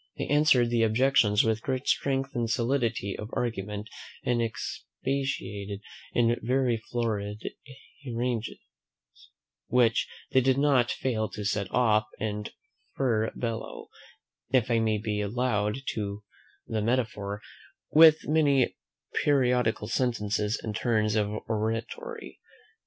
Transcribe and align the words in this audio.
They 0.17 0.25
answered 0.25 0.71
the 0.71 0.81
objections 0.81 1.43
with 1.43 1.61
great 1.61 1.87
strength 1.87 2.31
and 2.33 2.49
solidity 2.49 3.15
of 3.15 3.29
argument, 3.33 3.87
and 4.25 4.41
expatiated 4.41 5.81
in 6.15 6.39
very 6.41 6.77
florid 6.89 7.47
harangues, 8.03 8.47
which 9.67 10.07
they 10.31 10.41
did 10.41 10.57
not 10.57 10.89
fail 10.89 11.29
to 11.29 11.45
set 11.45 11.69
off 11.69 12.07
and 12.19 12.51
furbelow, 12.97 13.89
if 14.49 14.71
I 14.71 14.79
may 14.79 14.97
be 14.97 15.21
allowed 15.21 15.77
the 15.95 16.81
metaphor, 16.81 17.39
with 17.91 18.27
many 18.27 18.75
periodical 19.23 19.87
sentences 19.87 20.59
and 20.63 20.75
turns 20.75 21.15
of 21.15 21.29
oratory. 21.47 22.39